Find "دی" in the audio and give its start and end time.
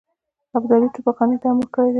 1.89-1.89